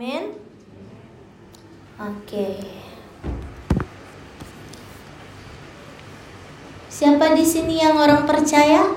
[0.00, 0.32] Amin.
[2.00, 2.56] Oke.
[6.88, 8.96] Siapa di sini yang orang percaya?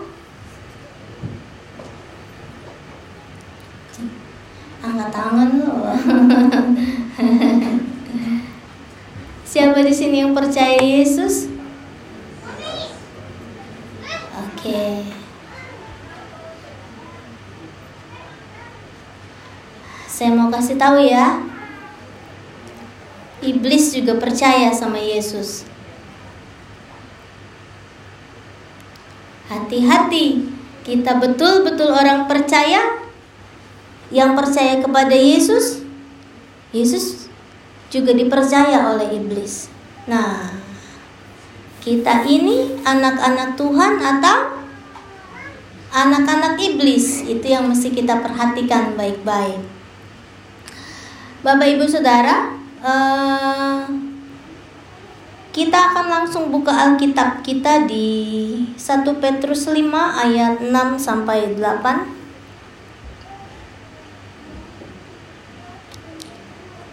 [4.80, 5.92] Angkat tangan loh.
[9.52, 11.53] Siapa di sini yang percaya Yesus?
[20.84, 21.40] Tahu ya.
[23.40, 25.64] Iblis juga percaya sama Yesus.
[29.48, 30.48] Hati-hati,
[30.84, 33.00] kita betul-betul orang percaya
[34.12, 35.84] yang percaya kepada Yesus.
[36.76, 37.28] Yesus
[37.88, 39.68] juga dipercaya oleh iblis.
[40.08, 40.56] Nah,
[41.84, 44.64] kita ini anak-anak Tuhan atau
[45.92, 47.28] anak-anak iblis?
[47.28, 49.73] Itu yang mesti kita perhatikan baik-baik.
[51.44, 53.84] Bapak Ibu Saudara, uh,
[55.52, 59.76] kita akan langsung buka Alkitab kita di 1 Petrus 5
[60.24, 62.08] ayat 6 sampai 8.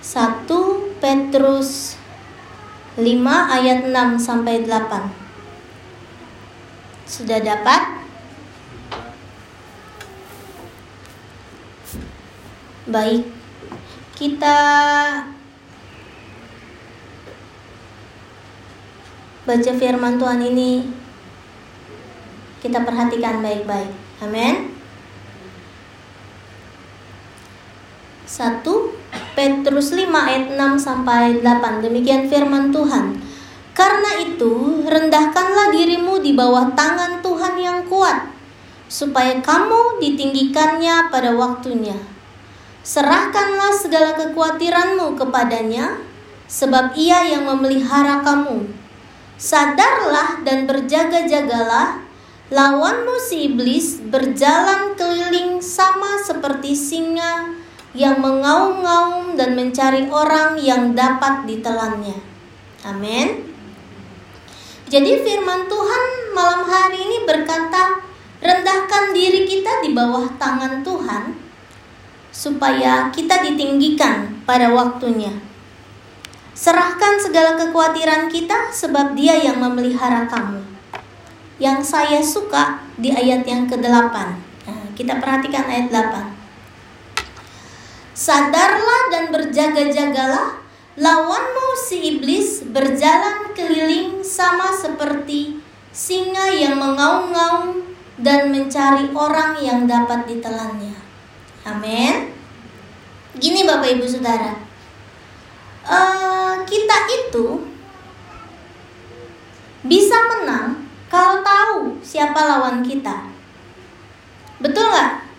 [0.03, 1.95] 1 Petrus
[2.99, 3.07] 5
[3.55, 5.15] ayat 6 sampai 8.
[7.07, 8.03] Sudah dapat?
[12.91, 13.40] Baik.
[14.21, 14.57] Kita
[19.49, 20.85] baca firman Tuhan ini
[22.61, 23.89] kita perhatikan baik-baik.
[24.21, 24.77] Amin.
[28.29, 28.61] 1
[29.33, 31.81] Petrus 5 ayat 6 sampai 8.
[31.81, 33.17] Demikian firman Tuhan.
[33.73, 38.29] Karena itu, rendahkanlah dirimu di bawah tangan Tuhan yang kuat,
[38.93, 42.20] supaya kamu ditinggikannya pada waktunya.
[42.81, 46.01] Serahkanlah segala kekhawatiranmu kepadanya,
[46.49, 48.73] sebab ia yang memelihara kamu.
[49.37, 52.01] Sadarlah dan berjaga-jagalah,
[52.49, 57.53] lawanmu si iblis berjalan keliling sama seperti singa
[57.93, 62.17] yang mengaum-ngaum dan mencari orang yang dapat ditelannya.
[62.85, 63.49] Amin.
[64.91, 66.05] Jadi firman Tuhan
[66.35, 68.03] malam hari ini berkata,
[68.41, 71.40] rendahkan diri kita di bawah tangan Tuhan
[72.31, 75.35] supaya kita ditinggikan pada waktunya.
[76.55, 80.63] Serahkan segala kekhawatiran kita sebab dia yang memelihara kamu.
[81.61, 84.15] Yang saya suka di ayat yang ke-8.
[84.69, 86.37] Nah, kita perhatikan ayat 8.
[88.13, 90.61] Sadarlah dan berjaga-jagalah,
[91.01, 97.81] lawanmu si iblis berjalan keliling sama seperti singa yang mengaum-ngaum
[98.21, 101.00] dan mencari orang yang dapat ditelannya.
[101.71, 102.35] Amin.
[103.39, 104.59] Gini Bapak Ibu Saudara,
[105.87, 107.63] uh, kita itu
[109.87, 113.31] bisa menang kalau tahu siapa lawan kita.
[114.59, 115.31] Betul nggak?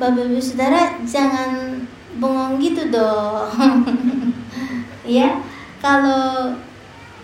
[0.00, 1.84] Bapak Ibu Saudara jangan
[2.16, 3.52] bengong gitu dong.
[5.04, 5.36] ya,
[5.84, 6.56] kalau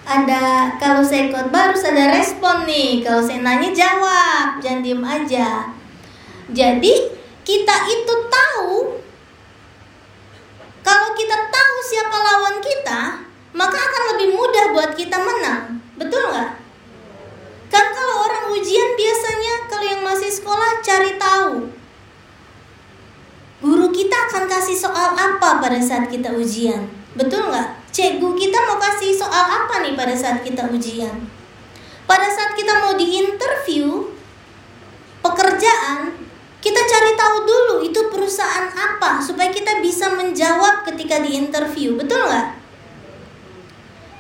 [0.09, 3.01] ada kalau saya khotbah harus ada respon nih.
[3.01, 5.78] Kalau saya nanya jawab, jangan diem aja.
[6.49, 6.95] Jadi
[7.45, 8.99] kita itu tahu
[10.81, 13.21] kalau kita tahu siapa lawan kita,
[13.53, 15.85] maka akan lebih mudah buat kita menang.
[16.01, 16.51] Betul nggak?
[17.69, 21.69] Kan kalau orang ujian biasanya kalau yang masih sekolah cari tahu.
[23.59, 26.89] Guru kita akan kasih soal apa pada saat kita ujian?
[27.13, 27.93] Betul nggak?
[27.93, 31.29] Cikgu kita mau kasih soal apa nih pada saat kita ujian?
[32.09, 34.17] Pada saat kita mau diinterview
[35.21, 36.17] pekerjaan,
[36.59, 42.19] kita cari tahu dulu itu perusahaan apa supaya kita bisa menjawab ketika di interview, betul
[42.27, 42.49] nggak?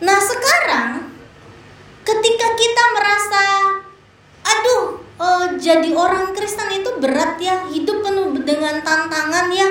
[0.06, 0.90] Nah sekarang
[2.06, 3.44] ketika kita merasa,
[4.46, 9.68] aduh, oh, jadi orang Kristen itu berat ya, hidup penuh dengan tantangan ya.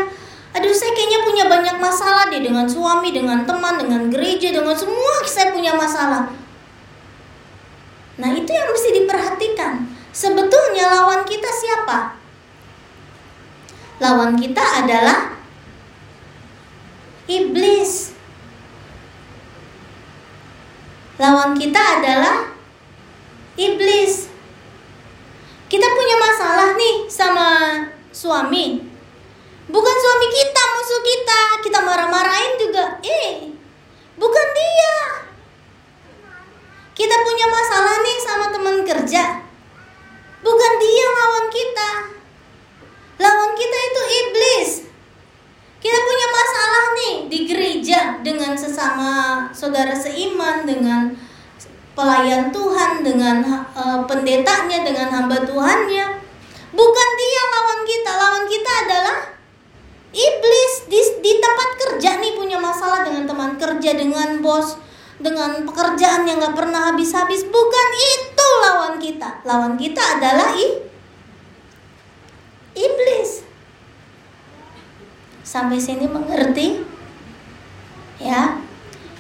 [0.58, 5.22] Aduh, saya kayaknya punya banyak masalah deh dengan suami, dengan teman, dengan gereja, dengan semua
[5.24, 6.34] saya punya masalah.
[8.18, 9.86] Nah itu yang mesti diperhatikan.
[10.10, 12.18] Sebetulnya lawan kita siapa?
[13.98, 15.34] Lawan kita adalah
[17.26, 18.14] iblis.
[21.18, 22.54] Lawan kita adalah
[23.58, 24.30] iblis.
[25.68, 27.50] Kita punya masalah nih sama
[28.14, 28.86] suami.
[29.68, 33.02] Bukan suami kita musuh kita, kita marah-marahin juga.
[33.04, 33.52] Eh,
[34.16, 34.98] bukan dia.
[36.96, 39.44] Kita punya masalah nih sama teman kerja.
[40.40, 42.17] Bukan dia lawan kita.
[43.18, 44.70] Lawan kita itu iblis.
[45.78, 49.10] Kita punya masalah nih di gereja dengan sesama
[49.54, 51.14] saudara seiman, dengan
[51.94, 53.42] pelayan Tuhan, dengan
[53.74, 56.06] uh, pendetanya, dengan hamba Tuhannya.
[56.74, 59.18] Bukan dia lawan kita, lawan kita adalah
[60.14, 64.78] iblis di, di tempat kerja nih punya masalah dengan teman kerja, dengan bos,
[65.18, 67.50] dengan pekerjaan yang gak pernah habis-habis.
[67.50, 70.87] Bukan itu lawan kita, lawan kita adalah iblis
[75.48, 76.84] sampai sini mengerti
[78.20, 78.68] ya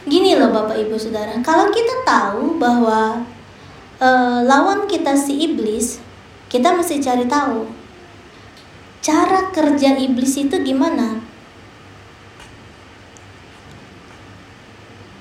[0.08, 3.28] Gini loh Bapak Ibu Saudara, kalau kita tahu bahwa
[4.00, 4.10] e,
[4.48, 6.00] lawan kita si iblis,
[6.48, 7.68] kita mesti cari tahu
[9.04, 11.20] cara kerja iblis itu gimana.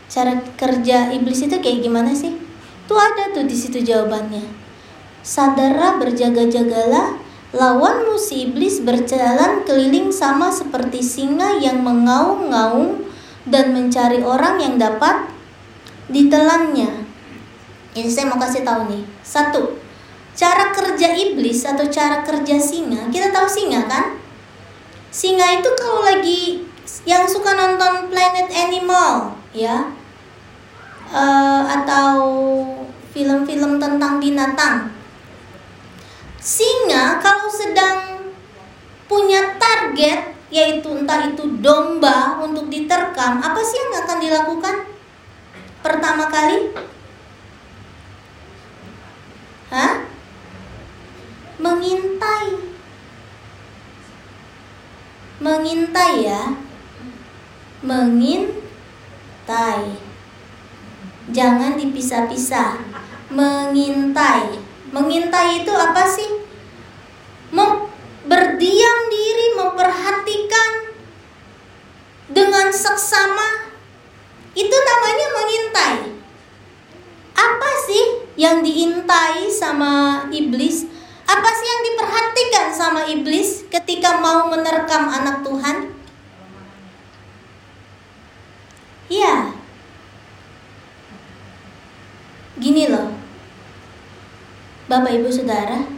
[0.06, 2.38] Cara kerja iblis itu kayak gimana sih?
[2.86, 4.46] Tuh ada tuh di situ jawabannya.
[5.26, 7.18] Sadarlah berjaga-jagalah,
[7.56, 13.00] lawanmu si iblis berjalan keliling sama seperti singa yang mengaum-ngaum
[13.48, 15.32] dan mencari orang yang dapat
[16.12, 17.08] ditelannya.
[17.96, 19.02] Ini saya mau kasih tahu nih.
[19.24, 19.80] Satu,
[20.36, 23.08] cara kerja iblis atau cara kerja singa.
[23.08, 24.20] Kita tahu singa kan?
[25.08, 26.60] Singa itu kalau lagi
[27.08, 29.88] yang suka nonton Planet Animal, ya,
[31.08, 32.20] uh, atau
[33.16, 34.95] film-film tentang binatang.
[36.46, 38.30] Singa kalau sedang
[39.10, 44.76] punya target yaitu entah itu domba untuk diterkam, apa sih yang akan dilakukan?
[45.82, 46.70] Pertama kali?
[49.74, 50.06] Hah?
[51.58, 52.62] Mengintai.
[55.42, 56.54] Mengintai ya.
[57.82, 59.98] Mengintai.
[61.34, 62.78] Jangan dipisah-pisah.
[63.34, 64.65] Mengintai.
[64.96, 66.40] Mengintai itu apa sih?
[67.52, 67.92] Mau
[68.24, 70.70] berdiam diri memperhatikan
[72.32, 73.68] dengan seksama.
[74.56, 75.98] Itu namanya mengintai.
[77.36, 80.88] Apa sih yang diintai sama iblis?
[81.28, 85.92] Apa sih yang diperhatikan sama iblis ketika mau menerkam anak Tuhan
[89.06, 89.54] ya
[92.58, 93.14] gini loh
[94.86, 95.96] Bapak Ibu Saudara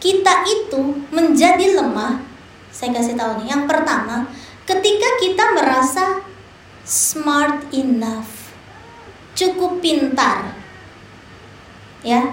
[0.00, 2.24] kita itu menjadi lemah,
[2.72, 3.52] saya kasih tahu nih.
[3.52, 4.24] Yang pertama,
[4.64, 6.24] ketika kita merasa
[6.82, 8.50] smart enough,
[9.36, 10.56] cukup pintar,
[12.00, 12.32] ya.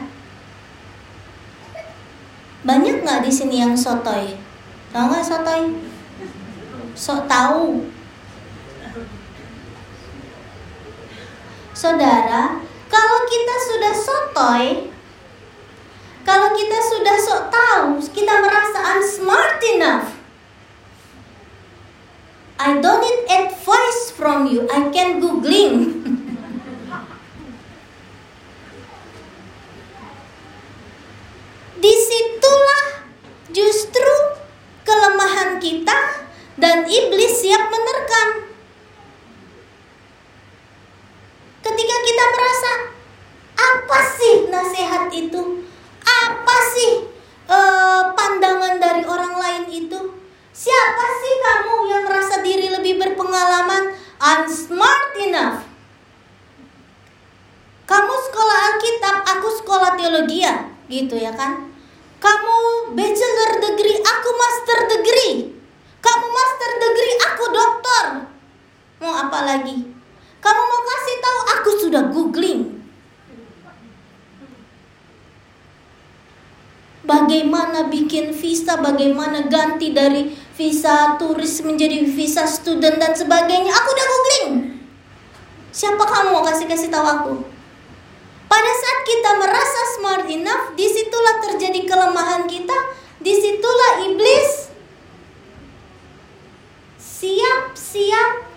[2.64, 4.40] Banyak nggak di sini yang sotoy?
[4.96, 5.76] Tahu nggak sotoy?
[6.96, 7.84] Sok tahu.
[11.76, 12.58] Saudara,
[12.90, 14.66] kalau kita sudah sotoy,
[16.28, 20.12] kalau kita sudah sok tahu, kita merasa I'm smart enough.
[22.60, 24.68] I don't need advice from you.
[24.68, 26.04] I can googling.
[31.80, 33.08] Di situlah
[33.56, 34.12] justru
[34.84, 36.28] kelemahan kita
[36.60, 38.52] dan iblis siap menerkam.
[41.64, 42.72] Ketika kita merasa
[43.56, 45.68] apa sih nasihat itu?
[46.08, 46.92] apa sih
[47.52, 50.00] uh, pandangan dari orang lain itu?
[50.58, 53.94] Siapa sih kamu yang merasa diri lebih berpengalaman?
[54.18, 55.62] I'm smart enough.
[57.88, 61.72] Kamu sekolah Alkitab, aku sekolah teologi ya, gitu ya kan?
[62.18, 62.56] Kamu
[62.98, 65.56] bachelor degree, aku master degree.
[66.02, 68.06] Kamu master degree, aku doktor.
[68.98, 69.78] Mau apa lagi?
[70.42, 72.78] Kamu mau kasih tahu aku sudah googling.
[77.08, 80.36] bagaimana bikin visa, bagaimana ganti dari
[80.88, 83.76] visa turis menjadi visa student dan sebagainya.
[83.76, 84.80] Aku udah googling.
[85.76, 87.34] Siapa kamu mau kasih kasih tahu aku?
[88.48, 92.72] Pada saat kita merasa smart enough, di situlah terjadi kelemahan kita,
[93.20, 94.72] di situlah iblis
[96.96, 98.48] siap-siap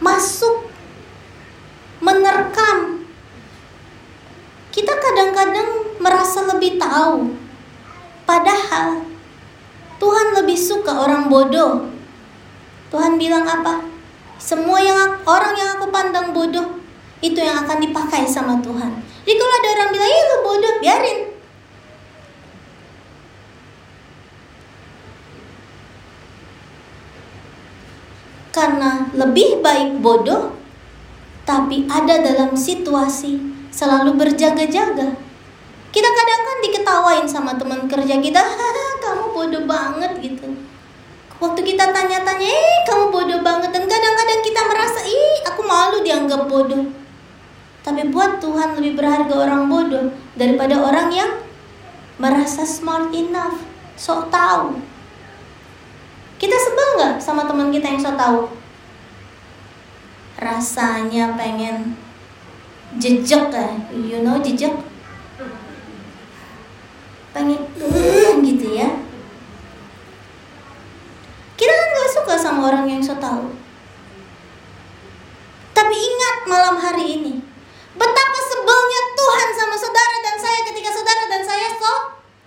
[0.00, 0.72] masuk
[2.00, 3.04] menerkam
[4.72, 7.43] kita kadang-kadang merasa lebih tahu.
[8.44, 9.00] Padahal
[9.96, 11.88] Tuhan lebih suka orang bodoh.
[12.92, 13.80] Tuhan bilang apa?
[14.36, 16.76] Semua yang orang yang aku pandang bodoh
[17.24, 19.00] itu yang akan dipakai sama Tuhan.
[19.24, 21.20] Jadi kalau ada orang bilang, "Ih, lu bodoh," biarin.
[28.52, 30.52] Karena lebih baik bodoh
[31.48, 33.40] tapi ada dalam situasi
[33.72, 35.16] selalu berjaga-jaga.
[35.94, 38.42] Kita kadang kan diketawain sama teman kerja kita,
[38.98, 40.50] kamu bodoh banget gitu.
[41.38, 46.50] Waktu kita tanya-tanya, eh kamu bodoh banget dan kadang-kadang kita merasa, ih aku malu dianggap
[46.50, 46.90] bodoh.
[47.86, 51.30] Tapi buat Tuhan lebih berharga orang bodoh daripada orang yang
[52.18, 53.62] merasa smart enough,
[53.94, 54.82] sok tahu.
[56.42, 58.40] Kita sebel nggak sama teman kita yang sok tahu?
[60.42, 61.94] Rasanya pengen
[62.98, 64.74] jejak ya, you know jejak?
[67.34, 67.66] Pengen
[68.46, 68.88] gitu ya.
[71.58, 73.50] Kita kan gak suka sama orang yang sok tahu.
[75.74, 77.42] Tapi ingat malam hari ini,
[77.98, 81.92] betapa sebelnya Tuhan sama saudara dan saya ketika saudara dan saya so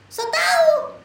[0.08, 0.96] so tahu,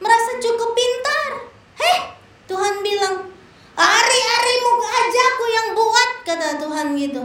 [0.00, 1.52] merasa cukup pintar.
[1.76, 2.16] Heh,
[2.48, 3.28] Tuhan bilang,
[3.76, 7.22] hari-harimu aja aku yang buat kata Tuhan gitu.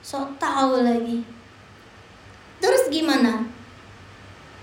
[0.00, 1.28] So tahu lagi.
[2.64, 3.44] Terus gimana?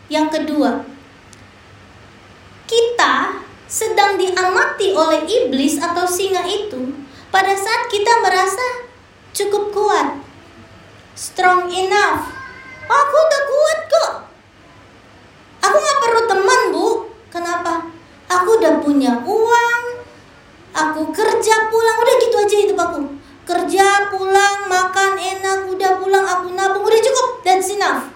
[0.10, 0.86] Yang kedua,
[2.70, 6.94] kita sedang diamati oleh iblis atau singa itu
[7.34, 8.86] pada saat kita merasa
[9.34, 10.22] cukup kuat,
[11.18, 12.30] strong enough.
[12.86, 14.12] Aku udah kuat kok.
[15.66, 16.88] Aku nggak perlu teman bu.
[17.34, 17.90] Kenapa?
[18.30, 19.84] Aku udah punya uang.
[20.78, 23.02] Aku kerja pulang udah gitu aja itu aku.
[23.50, 28.14] Kerja pulang makan enak udah pulang aku nabung udah cukup that's enough.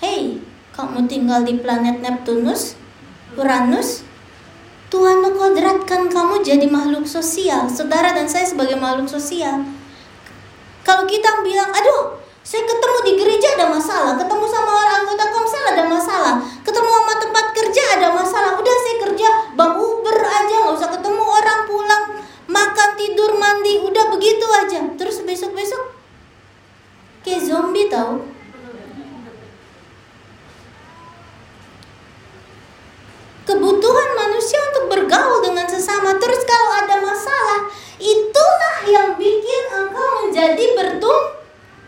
[0.00, 0.40] Hey,
[0.72, 2.74] kamu tinggal di planet Neptunus,
[3.38, 4.02] Uranus,
[4.90, 7.70] Tuhan mengkodratkan kamu jadi makhluk sosial.
[7.70, 9.62] Saudara dan saya sebagai makhluk sosial.
[10.82, 15.64] Kalau kita bilang, aduh, saya ketemu di gereja ada masalah, ketemu sama orang anggota komsel
[15.68, 18.50] ada masalah, ketemu sama tempat kerja ada masalah.
[18.58, 22.04] Udah saya kerja bang Uber aja, nggak usah ketemu orang pulang,
[22.50, 24.80] makan tidur mandi, udah begitu aja.
[24.96, 25.94] Terus besok besok
[27.22, 28.38] kayak zombie tau.
[33.48, 35.40] kebutuhan manusia untuk bergaul
[36.08, 36.20] dengan sesama.
[36.20, 37.60] Terus kalau ada masalah,
[38.00, 41.20] itulah yang bikin engkau menjadi bertum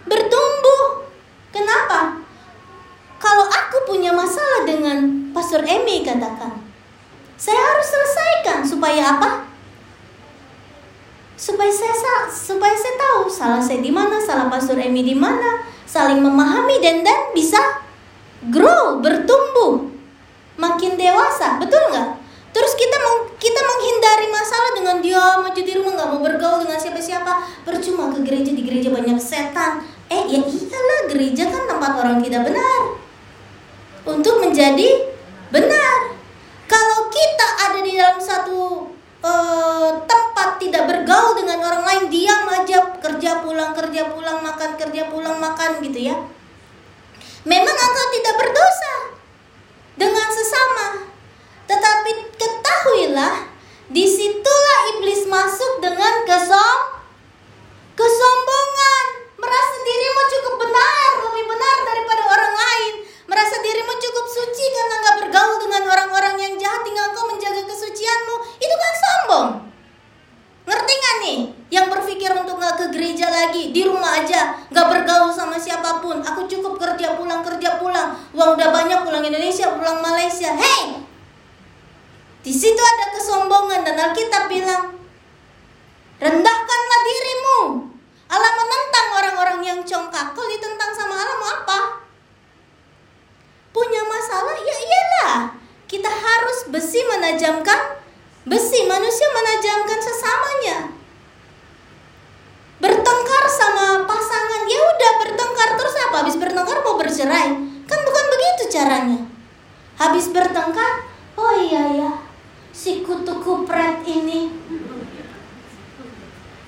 [0.04, 1.06] bertumbuh.
[1.54, 2.20] Kenapa?
[3.20, 6.60] Kalau aku punya masalah dengan Pastor Emi katakan,
[7.36, 9.30] saya harus selesaikan supaya apa?
[11.40, 16.20] Supaya saya supaya saya tahu salah saya di mana, salah Pastor Emi di mana, saling
[16.20, 17.60] memahami dan dan bisa
[18.48, 19.88] grow, bertumbuh
[20.56, 22.20] makin dewasa, betul nggak?
[22.50, 23.29] Terus kita meng,
[24.20, 27.32] kita menghindari masalah dengan diam aja di rumah nggak mau bergaul dengan siapa-siapa.
[27.64, 29.80] Percuma ke gereja di gereja banyak setan.
[30.12, 32.80] Eh ya iyalah gereja kan tempat orang tidak benar.
[34.04, 35.08] Untuk menjadi
[35.48, 36.12] benar.
[36.68, 38.92] Kalau kita ada di dalam satu
[39.24, 45.08] uh, tempat tidak bergaul dengan orang lain, diam aja kerja pulang kerja pulang makan kerja
[45.08, 46.16] pulang makan gitu ya.
[47.48, 48.94] Memang engkau tidak berdosa
[49.96, 50.86] dengan sesama.
[51.66, 53.50] Tetapi ketahuilah,
[53.90, 56.78] di situlah iblis masuk dengan kesom,
[57.98, 62.94] kesombongan, merasa dirimu cukup benar, lebih benar daripada orang lain,
[63.26, 68.36] merasa dirimu cukup suci karena nggak bergaul dengan orang-orang yang jahat, tinggal kau menjaga kesucianmu,
[68.62, 69.70] itu kan sombong.
[71.30, 71.46] Nih?
[71.70, 76.18] Yang berpikir untuk nggak ke gereja lagi, di rumah aja, nggak bergaul sama siapa pun.
[76.18, 80.50] Aku cukup kerja pulang kerja pulang, uang udah banyak pulang Indonesia, pulang Malaysia.
[80.50, 80.98] Hey,
[82.42, 84.98] di situ ada kesombongan dan Alkitab bilang,
[86.18, 87.86] rendahkanlah dirimu.
[88.30, 90.34] Allah menentang orang-orang yang congkak.
[90.34, 91.78] Kalau ditentang sama Allah mau apa?
[93.70, 94.54] Punya masalah?
[94.58, 95.34] Ya iyalah.
[95.86, 97.98] Kita harus besi menajamkan
[98.46, 98.86] besi.
[98.86, 100.99] Manusia menajamkan sesamanya.
[102.80, 106.16] Bertengkar sama pasangan, ya udah bertengkar terus apa?
[106.24, 107.48] Habis bertengkar mau bercerai?
[107.84, 109.20] Kan bukan begitu caranya.
[110.00, 111.04] Habis bertengkar,
[111.36, 112.12] oh iya ya,
[112.72, 114.48] si kutu kupret ini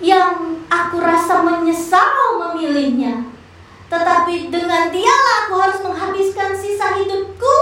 [0.02, 3.32] yang aku rasa menyesal memilihnya.
[3.86, 7.56] Tetapi dengan dialah aku harus menghabiskan sisa hidupku.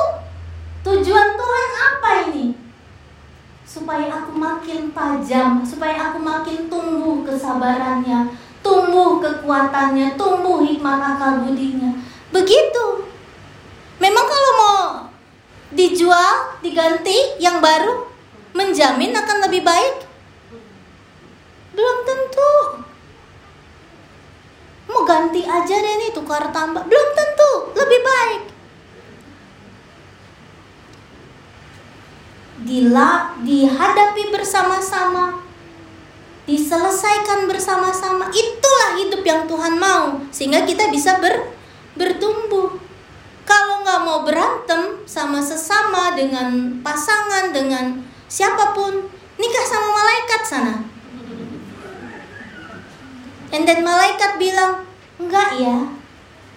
[0.81, 2.57] Tujuan Tuhan apa ini?
[3.71, 8.35] Supaya aku makin tajam, supaya aku makin tumbuh kesabarannya,
[8.67, 11.95] tumbuh kekuatannya, tumbuh hikmat akal budinya.
[12.35, 13.07] Begitu.
[14.03, 14.83] Memang kalau mau
[15.71, 18.11] dijual, diganti yang baru,
[18.59, 20.03] menjamin akan lebih baik?
[21.71, 22.83] Belum tentu.
[24.91, 28.43] Mau ganti aja deh nih tukar tambah, belum tentu lebih baik.
[32.71, 35.43] Dila dihadapi bersama-sama
[36.47, 41.51] diselesaikan bersama-sama itulah hidup yang Tuhan mau sehingga kita bisa ber,
[41.99, 42.79] bertumbuh
[43.51, 47.99] kalau nggak mau berantem sama sesama, dengan pasangan, dengan
[48.31, 49.11] siapa pun,
[49.43, 50.75] nikah sama malaikat sana.
[53.51, 54.87] And then malaikat bilang,
[55.19, 55.91] enggak ya,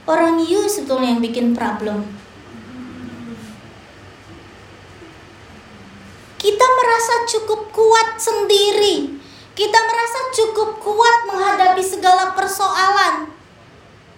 [0.05, 2.05] orang you sebetulnya yang bikin problem.
[6.43, 9.15] Kita merasa cukup kuat sendiri.
[9.55, 13.31] Kita merasa cukup kuat menghadapi segala persoalan.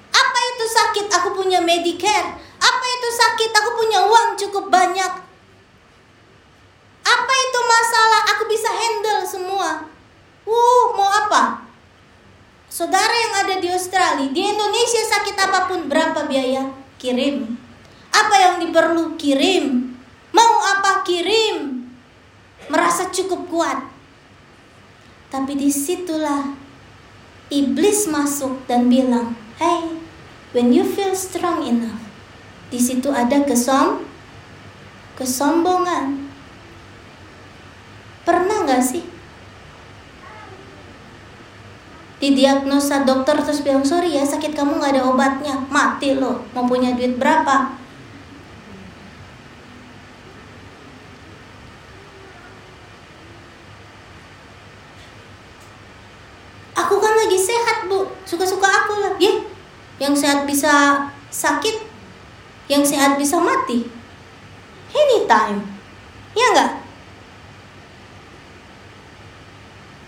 [0.10, 1.06] Apa itu sakit?
[1.22, 2.34] Aku punya Medicare.
[2.58, 3.52] Apa itu sakit?
[3.54, 5.14] Aku punya uang cukup banyak.
[7.06, 8.22] Apa itu masalah?
[8.34, 9.86] Aku bisa handle semua.
[10.50, 11.62] Wuh, mau apa?
[12.66, 16.74] Saudara yang ada di Australia, di Indonesia sakit apa pun berapa biaya?
[16.98, 17.54] Kirim.
[18.10, 19.14] Apa yang diperlu?
[19.14, 19.94] Kirim.
[20.34, 21.06] Mau apa?
[21.06, 21.85] Kirim.
[22.72, 23.80] Merasa cukup kuat.
[25.30, 26.54] Tapi di situlah
[27.52, 30.00] iblis masuk dan bilang, Hey,
[30.52, 32.02] when you feel strong enough,
[32.70, 34.04] di situ ada kesom
[35.16, 36.28] kesombongan.
[38.26, 39.16] Pernah nggak sih
[42.26, 46.96] didiagnosa dokter terus bilang sorry ya sakit kamu nggak ada obatnya mati lo mau punya
[46.98, 47.76] duit berapa
[56.74, 59.46] aku kan lagi sehat bu suka-suka aku lah ya
[60.00, 61.86] yang sehat bisa sakit
[62.66, 63.86] yang sehat bisa mati.
[64.90, 65.62] Anytime
[66.34, 66.82] ya enggak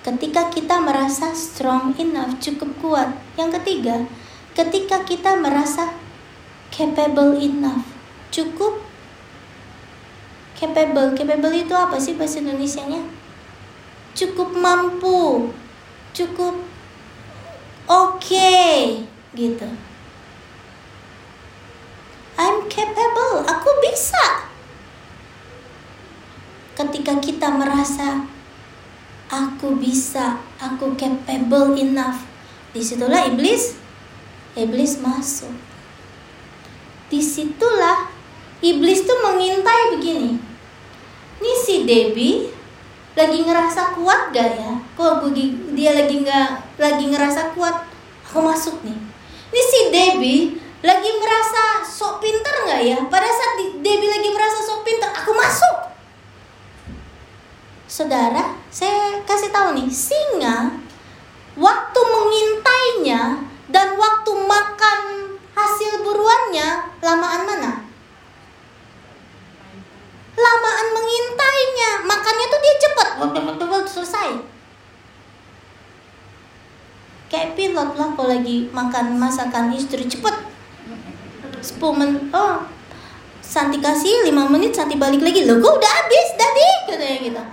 [0.01, 3.13] ketika kita merasa strong enough cukup kuat.
[3.38, 4.09] Yang ketiga
[4.57, 5.93] ketika kita merasa
[6.74, 7.86] capable enough
[8.33, 8.81] cukup
[10.57, 11.13] capable.
[11.13, 13.05] Capable itu apa sih bahasa Indonesia nya
[14.17, 15.53] cukup mampu
[16.17, 16.57] cukup
[17.86, 19.05] oke okay,
[19.38, 19.69] gitu
[22.38, 24.46] I'm capable, aku bisa.
[26.78, 28.30] Ketika kita merasa
[29.34, 32.21] aku bisa, aku capable enough,
[32.78, 33.73] di situlah iblis,
[34.54, 35.50] iblis masuk.
[37.10, 38.13] Di situlah
[38.62, 40.38] iblis tuh mengintai begini.
[41.41, 42.54] Nih si Debbie
[43.17, 44.78] lagi ngerasa kuat gak ya?
[44.93, 45.34] Kok
[45.73, 47.89] dia lagi nggak lagi ngerasa kuat?
[48.30, 48.97] Aku masuk nih.
[49.50, 52.97] Nih si Debbie lagi merasa sok pinter nggak ya?
[53.09, 55.75] Pada saat Debbie lagi merasa sok pinter, aku masuk.
[57.87, 60.69] Saudara, saya kasih tahu nih, singa
[61.57, 63.41] waktu mengintainya
[63.73, 64.99] dan waktu makan
[65.57, 67.71] hasil buruannya lamaan mana?
[70.37, 73.09] Lamaan mengintainya, makannya tuh dia cepet,
[73.89, 74.29] selesai.
[77.33, 80.57] Kayak pilot lah kalau lagi makan masakan istri cepet
[81.62, 82.78] 10 menit oh
[83.48, 85.48] Santi kasih 5 menit Santi balik lagi.
[85.48, 87.43] Lo kok udah habis tadi katanya gitu.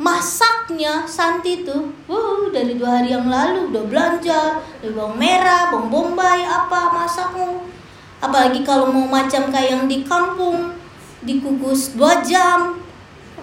[0.00, 5.92] Masaknya Santi tuh wow dari dua hari yang lalu udah belanja dari bawang merah bawang
[5.92, 7.68] bombay apa masakmu
[8.24, 10.72] apalagi kalau mau macam kayak yang di kampung
[11.20, 12.80] dikukus dua jam.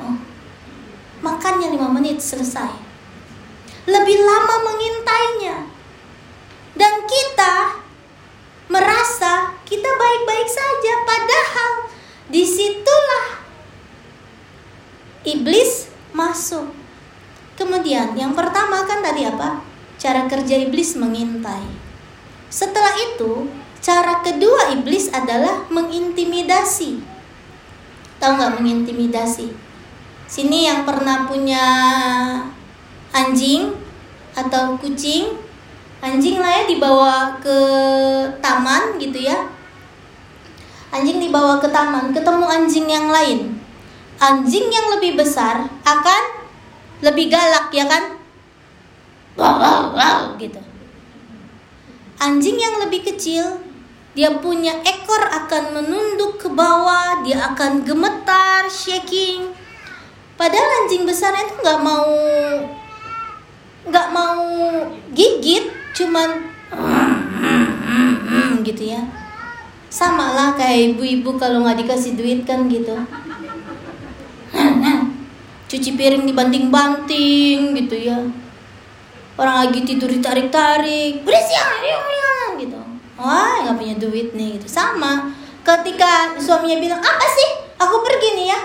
[0.02, 0.18] Oh.
[1.22, 2.74] makannya lima menit selesai.
[3.86, 5.77] Lebih lama mengintainya
[6.78, 7.84] dan kita
[8.70, 10.94] merasa kita baik-baik saja.
[11.04, 11.72] Padahal
[12.30, 13.28] di situlah
[15.26, 16.72] iblis masuk.
[17.58, 19.66] Kemudian yang pertama kan tadi apa?
[19.98, 21.66] Cara kerja iblis mengintai.
[22.54, 23.50] Setelah itu
[23.82, 27.02] cara kedua iblis adalah mengintimidasi.
[28.22, 29.50] Tahu nggak mengintimidasi?
[30.30, 31.66] Sini yang pernah punya
[33.16, 33.74] anjing
[34.38, 35.47] atau kucing
[36.02, 37.60] anjing lah ya dibawa ke
[38.40, 39.50] taman gitu ya.
[40.94, 43.58] Anjing dibawa ke taman ketemu anjing yang lain.
[44.18, 46.24] Anjing yang lebih besar akan
[47.06, 48.18] lebih galak ya kan?
[49.38, 50.58] Wow, wow, wow, gitu.
[52.18, 53.62] Anjing yang lebih kecil
[54.18, 59.54] dia punya ekor akan menunduk ke bawah dia akan gemetar shaking.
[60.34, 62.10] Padahal anjing besar itu nggak mau
[63.88, 64.42] nggak mau
[65.14, 66.30] gigit cuman
[68.68, 69.02] gitu ya.
[69.90, 72.94] Sama lah kayak ibu-ibu kalau nggak dikasih duit kan gitu.
[75.70, 78.22] Cuci piring dibanting-banting gitu ya.
[79.38, 81.26] Orang lagi tidur ditarik-tarik.
[81.26, 81.66] Berisik
[82.62, 82.78] gitu.
[83.18, 84.70] Wah nggak punya duit nih gitu.
[84.70, 85.34] Sama
[85.66, 87.50] ketika suaminya bilang apa sih?
[87.82, 88.60] Aku pergi nih ya.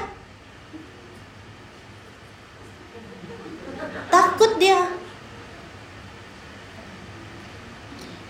[4.13, 5.02] Takut dia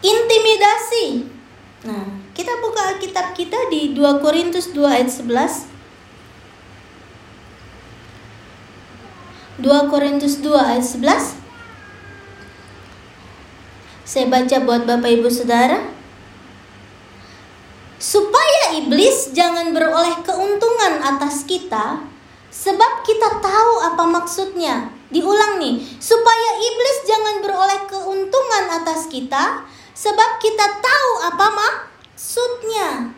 [0.03, 1.31] intimidasi.
[1.87, 3.35] Nah, kita buka kitab
[3.71, 5.71] di 2 Korintus 2 ayat 11.
[9.62, 11.38] 2 Korintus 2 ayat 11.
[14.03, 15.79] Saya baca buat Bapak Ibu Saudara.
[18.03, 22.03] Supaya iblis jangan beroleh keuntungan atas kita,
[22.51, 24.91] sebab kita tahu apa maksudnya.
[25.15, 29.62] Diulang nih, supaya iblis jangan beroleh keuntungan atas kita,
[29.94, 33.12] sebab kita tahu apa maksudnya.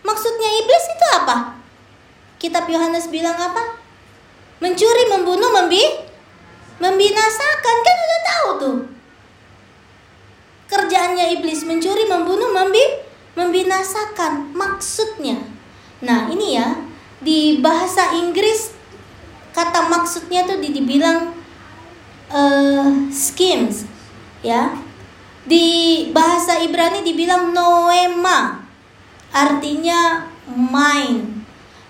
[0.00, 1.36] Maksudnya iblis itu apa?
[2.40, 3.80] Kitab Yohanes bilang apa?
[4.60, 5.82] mencuri, membunuh, membi
[6.80, 8.78] membinasakan kan udah tahu tuh.
[10.70, 12.80] Kerjaannya iblis mencuri, membunuh, membi
[13.34, 15.40] membinasakan maksudnya.
[16.04, 16.76] Nah, ini ya
[17.20, 18.72] di bahasa Inggris
[19.50, 21.34] kata maksudnya tuh dibilang
[22.30, 23.88] uh, schemes
[24.44, 24.76] ya.
[25.50, 25.66] Di
[26.14, 28.62] bahasa Ibrani dibilang noema.
[29.34, 31.42] Artinya mind,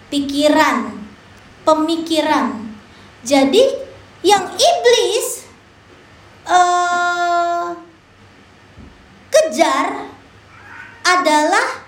[0.09, 0.97] pikiran,
[1.69, 2.57] pemikiran.
[3.21, 3.61] Jadi
[4.25, 5.45] yang iblis
[6.49, 7.77] uh,
[9.29, 10.09] kejar
[11.05, 11.85] adalah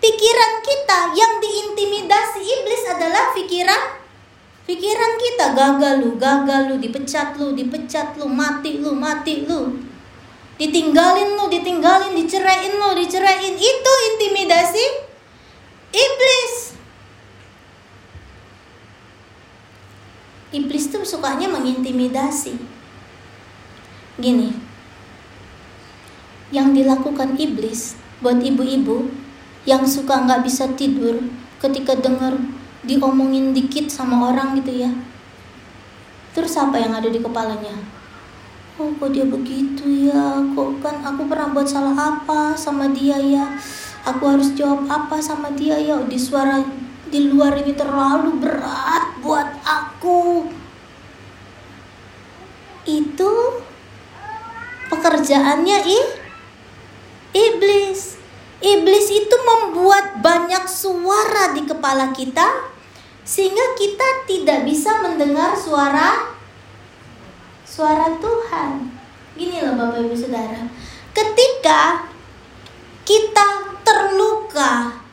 [0.00, 3.82] pikiran kita yang diintimidasi iblis adalah pikiran
[4.68, 9.80] pikiran kita gagal lu gagal lu dipecat lu dipecat lu mati lu mati lu
[10.56, 14.84] ditinggalin lu ditinggalin diceraiin lu diceraiin itu intimidasi
[15.92, 16.66] iblis
[20.56, 22.56] iblis tuh sukanya mengintimidasi.
[24.16, 24.48] Gini,
[26.48, 29.12] yang dilakukan iblis buat ibu-ibu
[29.68, 31.20] yang suka nggak bisa tidur
[31.60, 32.40] ketika dengar
[32.86, 34.90] diomongin dikit sama orang gitu ya.
[36.32, 37.76] Terus apa yang ada di kepalanya?
[38.76, 43.56] Oh kok dia begitu ya Kok kan aku pernah buat salah apa sama dia ya
[44.04, 46.60] Aku harus jawab apa sama dia ya Di suara
[47.06, 50.50] di luar ini terlalu berat buat aku.
[52.86, 53.32] Itu
[54.90, 55.98] pekerjaannya i
[57.34, 58.18] iblis.
[58.56, 62.74] Iblis itu membuat banyak suara di kepala kita
[63.26, 66.35] sehingga kita tidak bisa mendengar suara
[67.76, 68.88] suara Tuhan.
[69.36, 70.64] Gini loh Bapak Ibu Saudara.
[71.12, 72.08] Ketika
[73.04, 75.04] kita terluka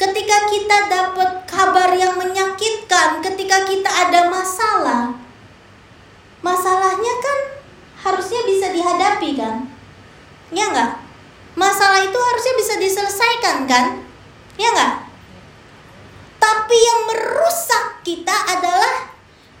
[0.00, 5.12] Ketika kita dapat kabar yang menyakitkan, ketika kita ada masalah,
[6.40, 7.38] masalahnya kan
[8.08, 9.68] harusnya bisa dihadapi kan?
[10.56, 11.04] Ya enggak?
[11.52, 14.00] Masalah itu harusnya bisa diselesaikan kan?
[14.56, 15.04] Ya enggak?
[16.40, 19.09] Tapi yang merusak kita adalah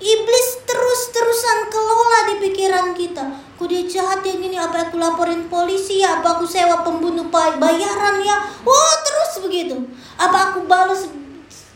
[0.00, 3.24] iblis terus-terusan kelola di pikiran kita.
[3.60, 4.56] Kok dia jahat ya gini?
[4.56, 6.24] Apa aku laporin polisi ya?
[6.24, 8.36] Apa aku sewa pembunuh bayaran ya?
[8.64, 9.76] Oh terus begitu.
[10.16, 11.04] Apa aku balas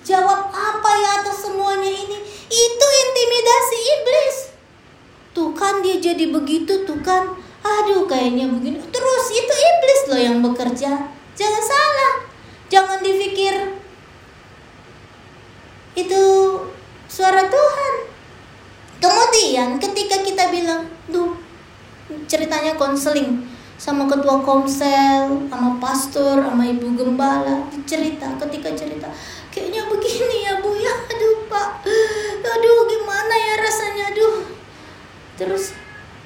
[0.00, 2.18] jawab apa ya atas semuanya ini?
[2.48, 4.36] Itu intimidasi iblis.
[5.36, 7.36] Tuh kan dia jadi begitu tuh kan.
[7.60, 8.80] Aduh kayaknya begini.
[8.88, 11.12] Terus itu iblis loh yang bekerja.
[11.36, 12.14] Jangan salah.
[12.72, 13.76] Jangan dipikir
[15.94, 16.22] itu
[17.12, 18.13] suara Tuhan.
[18.98, 21.36] Kemudian ketika kita bilang, duh
[22.28, 29.10] ceritanya konseling sama ketua komsel, sama pastor, sama ibu gembala cerita ketika cerita
[29.54, 31.86] kayaknya begini ya bu ya aduh pak.
[32.42, 34.42] Aduh gimana ya rasanya aduh.
[35.38, 35.70] Terus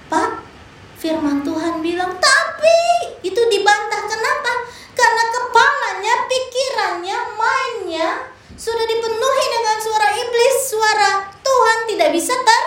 [0.09, 0.41] pak
[0.97, 2.81] firman Tuhan bilang tapi
[3.21, 4.53] itu dibantah kenapa?
[4.97, 8.09] Karena kepalanya pikirannya mainnya
[8.59, 12.65] sudah dipenuhi dengan suara iblis suara Tuhan tidak bisa ter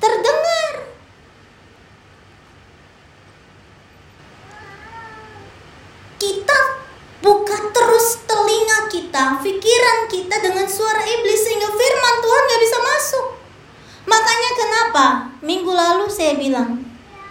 [0.00, 0.88] terdengar
[6.16, 6.58] kita
[7.20, 13.26] buka terus telinga kita, pikiran kita dengan suara iblis sehingga firman Tuhan gak bisa masuk.
[14.08, 15.04] Makanya kenapa
[15.44, 16.80] minggu lalu saya bilang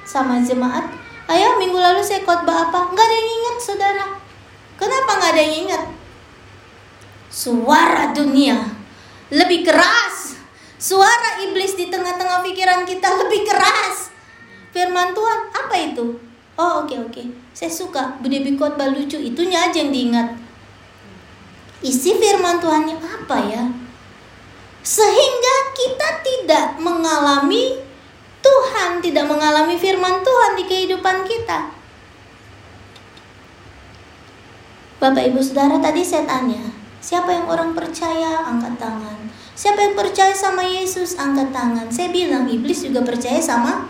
[0.05, 0.93] sama jemaat,
[1.33, 2.93] ayo minggu lalu saya khotbah apa?
[2.93, 4.05] Gak ada yang ingat saudara.
[4.77, 5.96] Kenapa gak ada yang ingat?
[7.37, 8.57] Suara dunia
[9.29, 10.41] lebih keras.
[10.81, 14.09] Suara iblis di tengah-tengah pikiran kita lebih keras.
[14.73, 16.17] Firman Tuhan apa itu?
[16.57, 17.25] Oh oke okay, oke, okay.
[17.53, 20.33] saya suka Bu Debi khotbah lucu itunya aja yang diingat.
[21.85, 23.61] Isi firman Tuhannya apa ya?
[24.81, 27.77] Sehingga kita tidak mengalami
[28.41, 31.69] Tuhan, tidak mengalami firman Tuhan di kehidupan kita.
[34.97, 36.76] Bapak Ibu Saudara tadi saya tanya,
[37.07, 39.31] siapa yang orang percaya angkat tangan?
[39.55, 41.87] Siapa yang percaya sama Yesus angkat tangan?
[41.87, 43.87] Saya bilang iblis juga percaya sama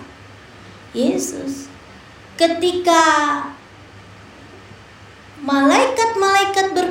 [0.94, 1.66] Yesus
[2.38, 3.02] ketika
[5.42, 6.88] malaikat-malaikat ber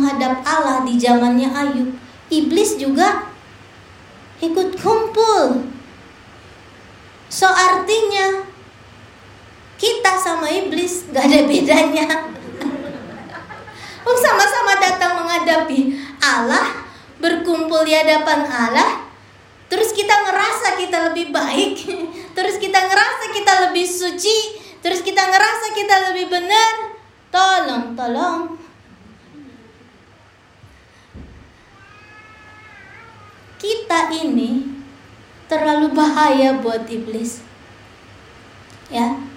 [0.00, 1.90] menghadap Allah di zamannya Ayub,
[2.32, 3.28] iblis juga
[4.40, 5.68] ikut kumpul.
[7.30, 8.48] So artinya
[9.78, 12.06] kita sama iblis gak ada bedanya.
[14.10, 16.82] Oh sama-sama datang menghadapi Allah,
[17.22, 19.06] berkumpul di hadapan Allah,
[19.70, 21.78] terus kita ngerasa kita lebih baik,
[22.36, 26.98] terus kita ngerasa kita lebih suci, terus kita ngerasa kita lebih benar.
[27.30, 28.58] Tolong, tolong.
[33.62, 34.66] Kita ini
[35.46, 37.46] terlalu bahaya buat iblis.
[38.90, 39.29] Ya.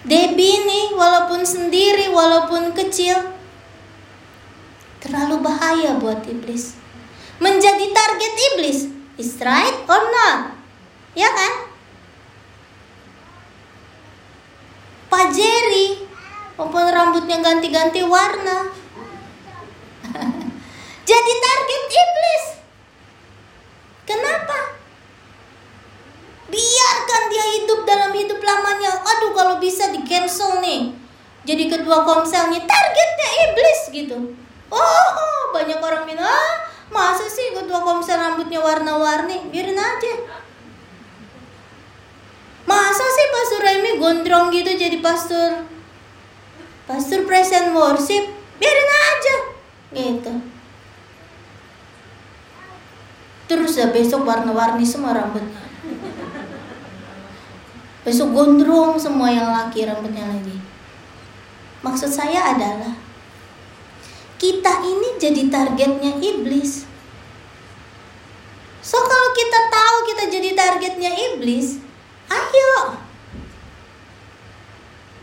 [0.00, 3.36] Debbie ini walaupun sendiri, walaupun kecil,
[5.04, 6.80] terlalu bahaya buat iblis
[7.40, 8.78] menjadi target iblis.
[9.16, 10.56] Is right or not?
[11.16, 11.52] Ya kan?
[15.10, 16.06] Pak Jerry,
[16.54, 18.70] walaupun rambutnya ganti-ganti warna.
[21.10, 22.44] Jadi target iblis.
[24.06, 24.79] Kenapa?
[26.50, 28.90] Biarkan dia hidup dalam hidup lamanya.
[28.98, 30.92] Aduh kalau bisa di cancel nih.
[31.46, 34.18] Jadi ketua komselnya targetnya iblis gitu.
[34.70, 39.46] Oh, banyak orang bilang, ah, Masa sih ketua komsel rambutnya warna-warni?
[39.54, 40.14] Biarin aja.
[42.66, 45.66] Masa sih Pastor Remy gondrong gitu jadi pastor
[46.86, 48.26] Pastor present worship?
[48.58, 49.36] Biarin aja.
[49.94, 50.32] Gitu.
[53.46, 55.59] Terus ya besok warna-warni semua rambutnya.
[58.00, 60.56] Besok gondrong semua yang laki rambutnya lagi.
[61.84, 62.96] Maksud saya adalah
[64.40, 66.88] kita ini jadi targetnya iblis.
[68.80, 71.76] So kalau kita tahu kita jadi targetnya iblis,
[72.32, 72.96] ayo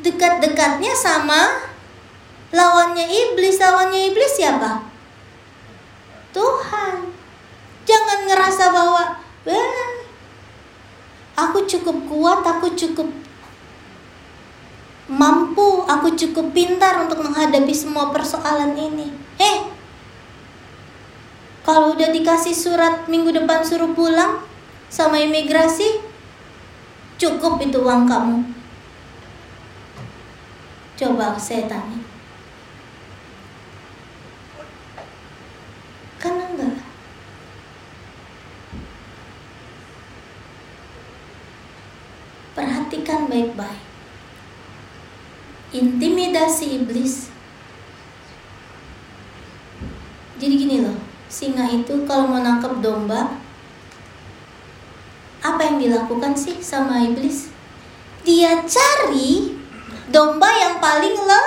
[0.06, 1.66] dekat-dekatnya sama
[2.54, 3.58] lawannya iblis.
[3.58, 4.86] Lawannya iblis siapa?
[6.30, 7.10] Tuhan.
[7.88, 9.04] Jangan ngerasa bahwa
[11.38, 13.06] aku cukup kuat, aku cukup
[15.08, 19.14] mampu, aku cukup pintar untuk menghadapi semua persoalan ini.
[19.38, 19.58] Eh,
[21.62, 24.42] kalau udah dikasih surat minggu depan suruh pulang
[24.90, 26.02] sama imigrasi,
[27.22, 28.38] cukup itu uang kamu.
[30.98, 32.02] Coba saya tanya.
[36.18, 36.87] Karena enggak.
[42.58, 43.88] Perhatikan baik-baik
[45.76, 47.28] intimidasi iblis.
[50.38, 50.96] Jadi gini loh,
[51.28, 53.42] singa itu kalau mau nangkep domba,
[55.42, 57.50] apa yang dilakukan sih sama iblis?
[58.22, 59.58] Dia cari
[60.08, 61.44] domba yang paling le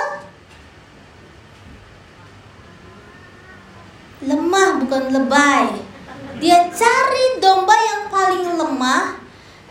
[4.21, 5.81] lemah bukan lebay.
[6.41, 9.17] Dia cari domba yang paling lemah,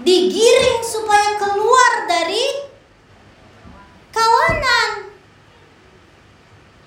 [0.00, 2.70] digiring supaya keluar dari
[4.14, 4.90] kawanan.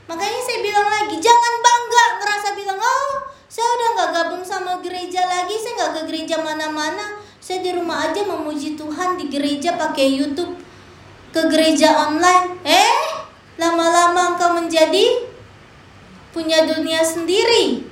[0.07, 3.11] Makanya saya bilang lagi, jangan bangga ngerasa bilang, oh
[3.47, 8.11] saya udah nggak gabung sama gereja lagi, saya nggak ke gereja mana-mana, saya di rumah
[8.11, 10.55] aja memuji Tuhan di gereja pakai YouTube,
[11.33, 12.61] ke gereja online.
[12.63, 12.95] Eh,
[13.59, 15.27] lama-lama engkau menjadi
[16.31, 17.83] punya dunia sendiri.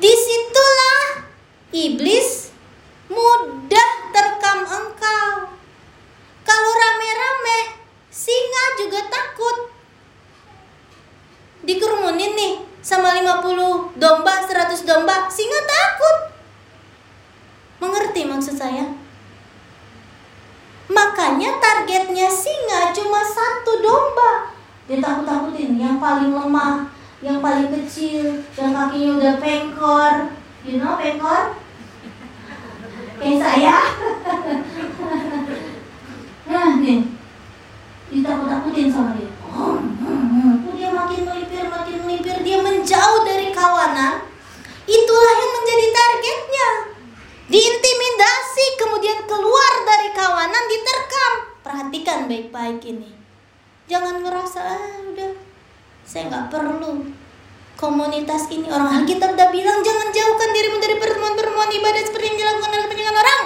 [0.00, 1.28] Di situlah
[1.70, 2.50] iblis
[3.12, 5.52] mudah terkam engkau.
[6.42, 7.76] Kalau rame-rame,
[8.08, 9.68] singa juga takut.
[11.60, 16.16] Dikerumunin nih sama 50 domba, 100 domba, singa takut.
[17.80, 18.84] Mengerti maksud saya?
[20.90, 24.52] Makanya targetnya singa cuma satu domba.
[24.90, 26.90] Dia takut-takutin yang paling lemah,
[27.22, 30.14] yang paling kecil, yang kakinya udah pengkor.
[30.66, 31.56] You know pengkor?
[33.22, 33.76] Kayak saya.
[36.50, 37.06] Nah nih,
[38.10, 39.30] ditakut-takutin sama dia.
[39.46, 40.26] Oh, hmm,
[40.66, 40.74] hmm.
[40.74, 44.26] dia makin melipir, makin melipir, dia menjauh dari kawanan.
[44.90, 46.68] Itulah yang menjadi targetnya.
[47.50, 51.32] Diintimidasi, kemudian keluar dari kawanan, diterkam.
[51.62, 53.10] Perhatikan baik-baik ini.
[53.90, 55.34] Jangan ngerasa, ah udah,
[56.06, 57.10] saya nggak perlu
[57.74, 58.70] komunitas ini.
[58.70, 63.18] Orang Alkitab udah bilang, jangan jauhkan dirimu dari pertemuan-pertemuan ibadah seperti yang dilakukan oleh kebanyakan
[63.18, 63.42] orang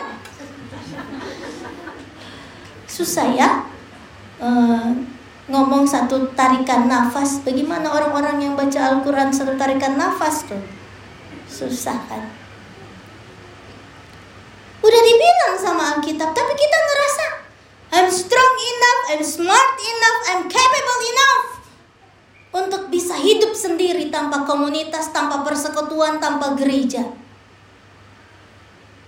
[2.94, 3.66] susah ya
[4.38, 4.94] uh,
[5.50, 10.62] ngomong satu tarikan nafas bagaimana orang-orang yang baca Al-Quran satu tarikan nafas tuh
[11.50, 12.30] susah kan
[14.78, 17.26] udah dibilang sama Alkitab tapi kita ngerasa
[17.94, 21.46] I'm strong enough, I'm smart enough, I'm capable enough
[22.50, 27.06] untuk bisa hidup sendiri tanpa komunitas, tanpa persekutuan, tanpa gereja.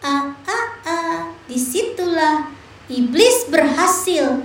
[0.06, 1.20] Ah, ah, ah,
[1.50, 2.46] di situlah
[2.86, 4.38] iblis berhasil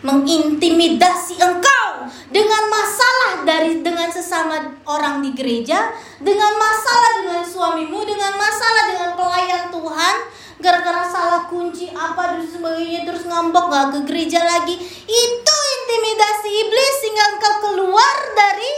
[0.00, 5.92] mengintimidasi engkau dengan masalah dari dengan sesama orang di gereja,
[6.24, 10.16] dengan masalah dengan suamimu, dengan masalah dengan pelayan Tuhan,
[10.58, 14.74] gara-gara salah kunci apa dan sebagainya terus ngambek gak ke gereja lagi.
[15.06, 18.72] Itu intimidasi iblis sehingga engkau keluar dari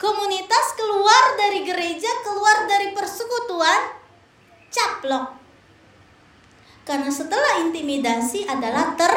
[0.00, 3.80] komunitas, keluar dari gereja, keluar dari persekutuan,
[4.72, 5.36] caplok.
[6.88, 9.12] Karena setelah intimidasi adalah ter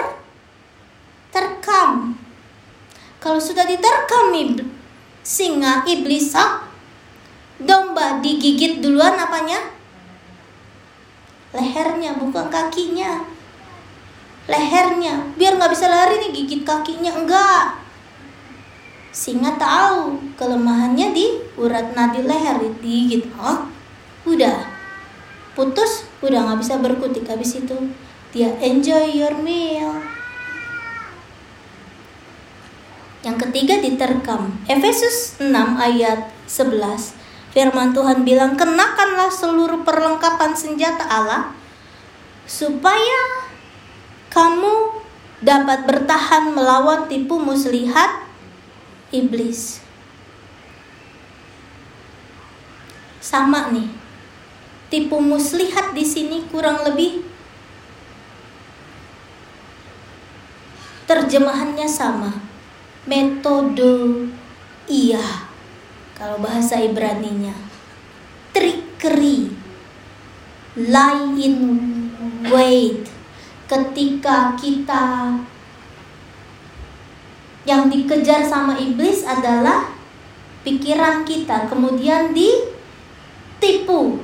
[1.32, 2.20] terkam.
[3.24, 4.36] Kalau sudah diterkam
[5.24, 6.36] singa iblis
[7.62, 9.81] domba digigit duluan apanya?
[11.52, 13.24] Lehernya bukan kakinya.
[14.48, 17.80] Lehernya biar nggak bisa lari nih gigit kakinya enggak.
[19.12, 23.28] Singa tahu kelemahannya di urat nadi leher digigit.
[23.36, 23.68] Oh,
[24.24, 24.66] udah
[25.52, 27.76] putus, udah nggak bisa berkutik habis itu
[28.32, 30.00] dia enjoy your meal
[33.22, 34.50] yang ketiga diterkam.
[34.66, 37.21] Efesus 6 ayat 11.
[37.52, 41.52] Firman Tuhan bilang, "Kenakanlah seluruh perlengkapan senjata Allah
[42.48, 43.20] supaya
[44.32, 45.04] kamu
[45.44, 48.24] dapat bertahan melawan tipu muslihat
[49.12, 49.84] iblis."
[53.20, 53.92] Sama nih.
[54.92, 57.24] Tipu muslihat di sini kurang lebih
[61.08, 62.32] terjemahannya sama
[63.04, 64.32] metode
[64.88, 65.51] iya
[66.22, 67.58] kalau bahasa Ibraninya
[68.54, 69.50] trickery
[71.42, 71.56] in
[72.46, 73.10] wait.
[73.66, 75.34] Ketika kita
[77.66, 79.90] yang dikejar sama iblis adalah
[80.62, 84.22] pikiran kita kemudian ditipu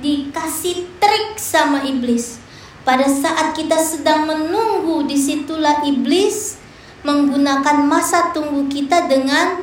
[0.00, 2.40] dikasih trik sama iblis.
[2.88, 6.56] Pada saat kita sedang menunggu di situlah iblis
[7.04, 9.61] menggunakan masa tunggu kita dengan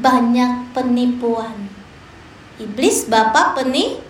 [0.00, 1.68] banyak penipuan.
[2.56, 4.00] Iblis bapak peni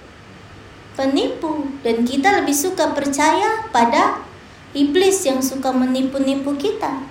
[0.97, 4.25] penipu dan kita lebih suka percaya pada
[4.73, 7.05] iblis yang suka menipu-nipu kita.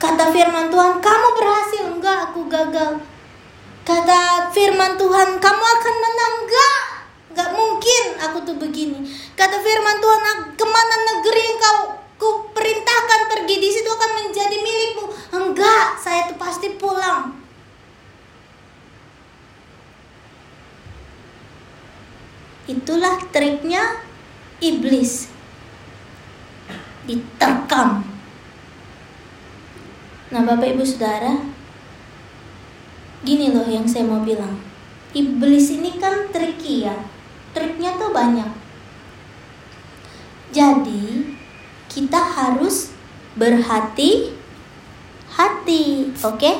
[0.00, 3.04] Kata firman Tuhan, kamu berhasil enggak aku gagal.
[3.84, 6.80] Kata firman Tuhan, kamu akan menang enggak?
[7.32, 9.04] Enggak mungkin aku tuh begini.
[9.36, 10.22] Kata firman Tuhan,
[10.56, 11.76] ke mana negeri engkau
[12.20, 15.04] ku perintahkan pergi di situ akan menjadi milikmu.
[15.36, 17.39] Enggak, saya tuh pasti pulang.
[22.70, 23.98] Itulah triknya
[24.62, 25.26] iblis.
[27.02, 28.06] Diterkam.
[30.30, 31.34] Nah, Bapak Ibu Saudara,
[33.26, 34.62] gini loh yang saya mau bilang.
[35.10, 36.94] Iblis ini kan tricky ya.
[37.50, 38.46] Triknya tuh banyak.
[40.54, 41.34] Jadi,
[41.90, 42.94] kita harus
[43.34, 44.38] berhati
[45.34, 46.38] hati, oke?
[46.38, 46.56] Okay?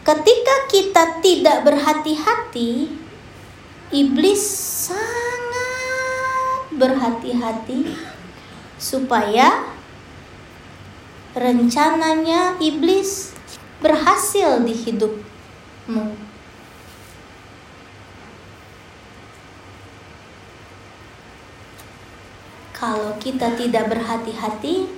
[0.00, 2.90] Ketika kita tidak berhati-hati,
[3.90, 4.38] iblis
[4.86, 7.90] sangat berhati-hati
[8.78, 9.66] supaya
[11.34, 13.34] rencananya iblis
[13.82, 16.06] berhasil di hidupmu.
[22.80, 24.88] Kalau kita tidak berhati-hati,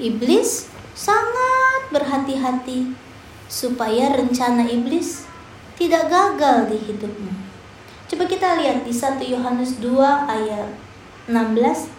[0.00, 2.90] iblis sangat berhati-hati
[3.46, 5.28] supaya rencana iblis
[5.78, 7.49] tidak gagal di hidupmu.
[8.10, 9.86] Coba kita lihat di 1 Yohanes 2
[10.26, 10.74] ayat
[11.30, 11.94] 16.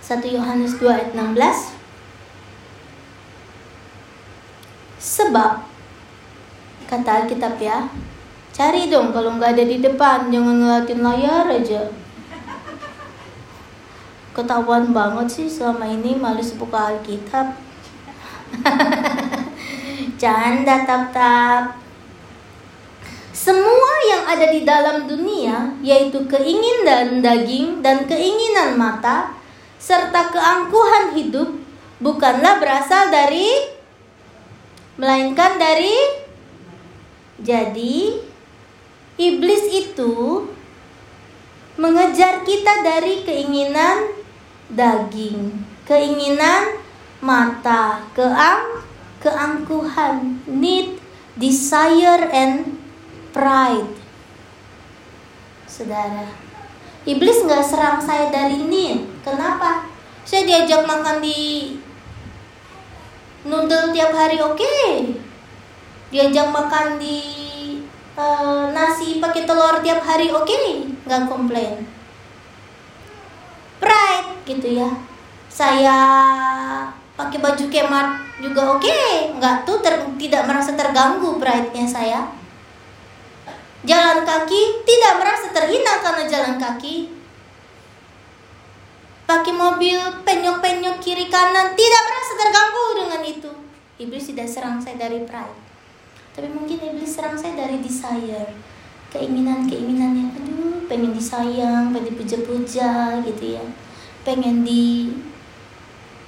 [0.00, 1.76] 1 Yohanes 2 ayat 16.
[4.96, 5.68] Sebab
[6.88, 7.92] kata Alkitab ya,
[8.56, 11.92] cari dong kalau nggak ada di depan, jangan ngeliatin layar aja
[14.34, 17.54] ketahuan banget sih selama ini males buka Alkitab.
[20.20, 21.83] Canda tap-tap.
[23.34, 29.34] Semua yang ada di dalam dunia, yaitu keinginan daging dan keinginan mata,
[29.82, 31.50] serta keangkuhan hidup,
[31.98, 33.50] bukanlah berasal dari,
[34.94, 35.98] melainkan dari.
[37.42, 38.22] Jadi,
[39.18, 40.46] iblis itu
[41.74, 44.14] mengejar kita dari keinginan
[44.70, 45.58] daging,
[45.90, 46.78] keinginan
[47.18, 48.78] mata, keang,
[49.18, 51.02] keangkuhan, need,
[51.34, 52.83] desire and
[53.34, 53.90] pride.
[55.66, 56.30] Saudara,
[57.02, 59.02] iblis nggak serang saya dari need.
[59.26, 59.90] Kenapa?
[60.22, 61.74] Saya diajak makan di
[63.44, 65.20] noodle tiap hari oke okay.
[66.08, 67.20] diajak makan di
[68.16, 70.88] uh, nasi pakai telur tiap hari oke okay.
[71.04, 71.84] nggak komplain
[73.76, 74.88] pride gitu ya
[75.52, 75.98] saya
[77.14, 78.08] pakai baju kemat
[78.40, 79.36] juga oke okay.
[79.36, 82.20] nggak tuh ter, tidak merasa terganggu pride-nya saya
[83.84, 87.12] jalan kaki tidak merasa terhina karena jalan kaki.
[89.24, 93.52] Pakai mobil penyok-penyok kiri kanan tidak merasa terganggu dengan itu.
[93.96, 95.56] Iblis tidak serang saya dari pride.
[96.36, 98.52] Tapi mungkin iblis serang saya dari desire.
[99.08, 103.64] Keinginan-keinginan yang aduh pengen disayang pengen dipuja-puja gitu ya.
[104.26, 105.14] Pengen di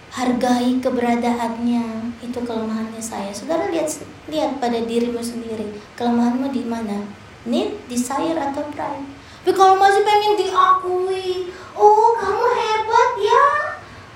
[0.08, 2.16] hargai keberadaannya.
[2.24, 3.28] Itu kelemahannya saya.
[3.36, 3.92] Saudara lihat
[4.32, 5.76] lihat pada dirimu sendiri.
[6.00, 9.06] Kelemahanmu di mana need desire atau pride.
[9.46, 13.46] Tapi kalau masih pengen diakui oh kamu hebat ya.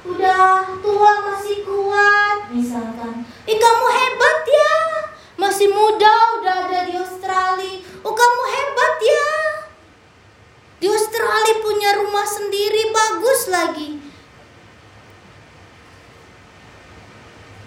[0.02, 3.22] Udah tua masih kuat misalkan.
[3.46, 4.76] Eh kamu hebat ya.
[5.38, 7.78] Masih muda udah ada di Australia.
[8.02, 9.28] Oh kamu hebat ya.
[10.82, 13.90] Di Australia punya rumah sendiri bagus lagi.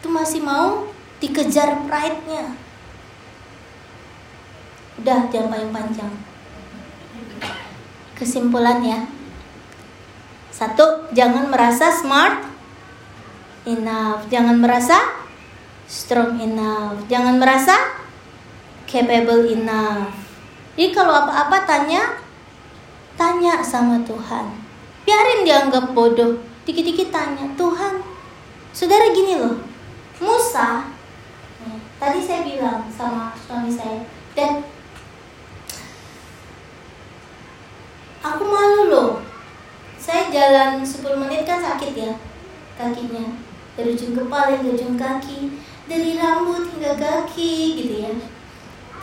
[0.04, 0.92] Itu masih mau
[1.24, 2.63] dikejar pride-nya.
[5.04, 6.14] Udah jangan paling panjang.
[8.16, 9.04] Kesimpulan ya.
[10.48, 12.48] Satu, jangan merasa smart
[13.68, 14.24] enough.
[14.32, 14.96] Jangan merasa
[15.92, 17.04] strong enough.
[17.12, 18.00] Jangan merasa
[18.88, 20.16] capable enough.
[20.80, 22.24] Jadi kalau apa-apa tanya,
[23.20, 24.56] tanya sama Tuhan.
[25.04, 26.40] Biarin dianggap bodoh.
[26.64, 28.00] Dikit-dikit tanya, Tuhan,
[28.72, 29.60] saudara gini loh,
[30.24, 30.94] Musa
[32.04, 34.04] tadi saya bilang sama suami saya
[34.36, 34.60] dan
[38.24, 39.12] aku malu loh.
[40.00, 42.12] Saya jalan 10 menit kan sakit ya
[42.80, 43.36] kakinya.
[43.74, 45.60] Dari ujung kepala hingga ujung kaki
[45.90, 48.14] dari rambut hingga kaki gitu ya.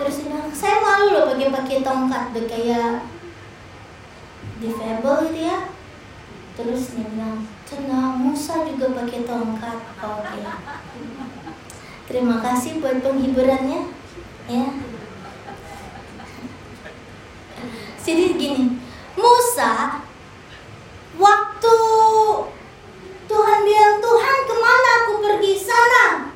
[0.01, 3.05] Terus dia bilang saya malu loh pakai pakai tongkat kayak
[4.65, 5.59] disable gitu ya.
[6.57, 9.79] Terus dia bilang tenang Musa juga pakai tongkat.
[10.01, 10.41] Oke.
[10.41, 10.43] Okay.
[12.11, 13.87] terima kasih buat penghiburannya
[14.51, 14.67] ya.
[18.01, 18.90] Jadi gini
[19.21, 20.01] Musa
[21.21, 21.77] waktu
[23.29, 26.33] Tuhan bilang Tuhan ke mana aku pergi sana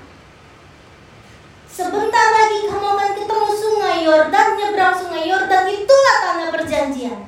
[1.66, 7.20] sebentar lagi kamu akan ketemu sungai Yordan nyebrang sungai Yordan itulah tanah perjanjian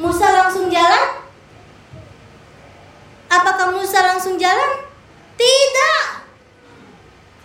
[0.00, 1.20] Musa langsung jalan
[3.30, 4.82] Apakah Musa langsung jalan?
[5.38, 6.26] Tidak.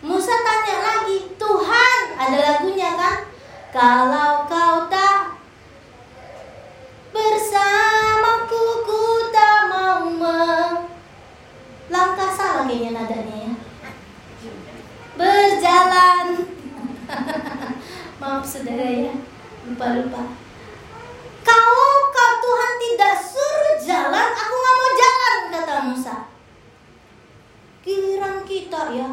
[0.01, 3.29] Musa tanya lagi, Tuhan, ada lagunya kan?
[3.69, 5.37] Kalau kau tak
[7.13, 13.53] bersamaku, ku tak mau melangkah salah kayaknya nadanya ya.
[15.13, 16.49] Berjalan.
[18.21, 19.13] Maaf saudara ya,
[19.69, 20.33] lupa-lupa.
[21.45, 26.15] Kalau kau Tuhan tidak suruh jalan, aku nggak mau jalan, kata Musa.
[27.85, 29.09] Giliran kita ya,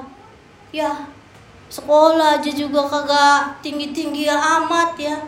[0.72, 0.90] ya
[1.72, 5.21] sekolah aja juga kagak tinggi-tinggi amat ya.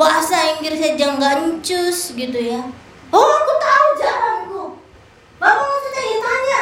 [0.00, 2.64] Bahasa Inggris aja nggak encus gitu ya.
[3.12, 4.62] Oh aku tahu jalanku.
[5.36, 6.60] Bapak mau tanya-tanya.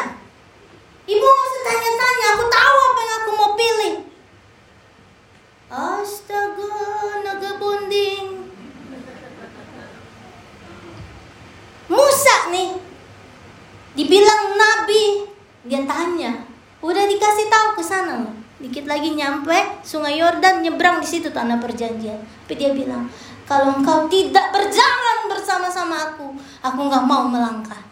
[1.07, 2.27] Ibu mau tanya-tanya.
[2.35, 3.95] Aku tahu apa yang aku mau pilih.
[5.71, 6.75] Astaga,
[7.23, 8.51] naga bonding.
[11.87, 12.75] Musa nih,
[13.97, 15.29] dibilang nabi,
[15.69, 16.49] dia tanya,
[16.83, 18.23] udah dikasih tahu ke sana
[18.63, 22.15] Dikit lagi nyampe Sungai Yordan nyebrang di situ tanah perjanjian.
[22.47, 23.11] Tapi dia bilang,
[23.43, 26.31] kalau engkau tidak berjalan bersama-sama aku,
[26.63, 27.83] aku nggak mau melangkah.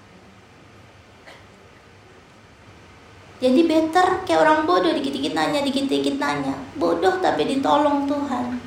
[3.43, 6.55] Jadi better kayak orang bodoh dikit-dikit nanya, dikit-dikit nanya.
[6.79, 8.63] Bodoh tapi ditolong Tuhan.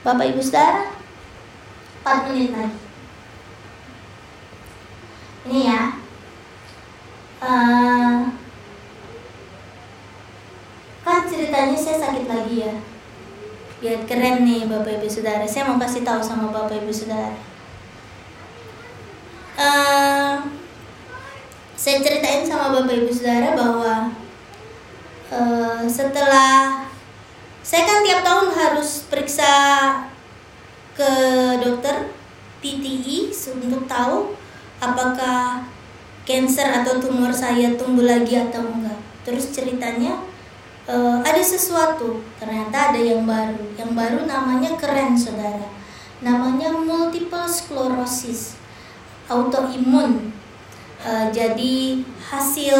[0.00, 0.88] Bapak Ibu Saudara,
[2.00, 2.80] 4 menit lagi.
[5.52, 5.82] Ini ya.
[7.44, 8.39] Uh,
[11.10, 12.74] kan ceritanya saya sakit lagi ya.
[13.82, 15.42] Biar keren nih Bapak Ibu Saudara.
[15.42, 17.34] Saya mau kasih tahu sama Bapak Ibu Saudara.
[19.58, 20.40] Uh,
[21.80, 24.12] saya ceritain sama bapak ibu saudara bahwa
[25.32, 26.84] uh, setelah
[27.64, 29.52] saya kan tiap tahun harus periksa
[30.92, 31.12] ke
[31.64, 32.12] dokter
[32.60, 34.36] PTI untuk tahu
[34.76, 35.64] apakah
[36.28, 39.00] cancer atau tumor saya tumbuh lagi atau enggak.
[39.24, 40.20] Terus ceritanya
[40.90, 43.62] uh, ada sesuatu, ternyata ada yang baru.
[43.78, 45.80] Yang baru namanya keren saudara.
[46.20, 48.60] namanya multiple sclerosis
[49.24, 50.28] autoimun
[51.00, 52.76] uh, jadi hasil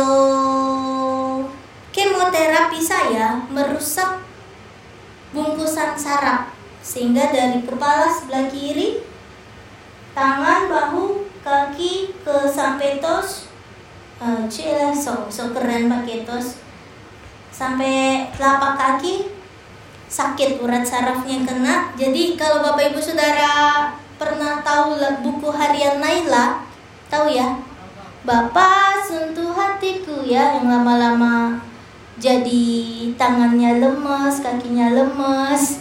[1.88, 4.20] kemoterapi saya merusak
[5.32, 6.52] bungkusan saraf
[6.84, 9.08] sehingga dari kepala sebelah kiri
[10.12, 13.48] tangan bahu kaki ke sampai tos
[14.20, 16.60] uh, cila so so keren pakai tos
[17.60, 19.28] sampai telapak kaki
[20.08, 26.64] sakit urat sarafnya kena jadi kalau bapak ibu saudara pernah tahu buku harian Naila
[27.12, 27.60] tahu ya
[28.20, 31.56] Bapak sentuh hatiku ya yang lama-lama
[32.20, 32.68] jadi
[33.16, 35.80] tangannya lemes, kakinya lemes,